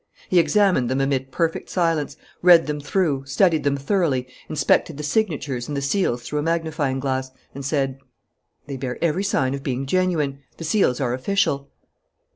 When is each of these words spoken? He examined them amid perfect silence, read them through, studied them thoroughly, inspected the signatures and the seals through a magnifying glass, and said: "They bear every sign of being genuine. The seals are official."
He 0.29 0.39
examined 0.39 0.89
them 0.89 0.99
amid 0.99 1.31
perfect 1.31 1.69
silence, 1.69 2.17
read 2.41 2.65
them 2.65 2.79
through, 2.79 3.27
studied 3.27 3.63
them 3.63 3.77
thoroughly, 3.77 4.27
inspected 4.49 4.97
the 4.97 5.03
signatures 5.03 5.67
and 5.67 5.77
the 5.77 5.81
seals 5.83 6.23
through 6.23 6.39
a 6.39 6.41
magnifying 6.41 6.99
glass, 6.99 7.29
and 7.53 7.63
said: 7.63 7.99
"They 8.65 8.77
bear 8.77 8.97
every 9.03 9.23
sign 9.23 9.53
of 9.53 9.61
being 9.61 9.85
genuine. 9.85 10.39
The 10.57 10.63
seals 10.63 10.99
are 10.99 11.13
official." 11.13 11.69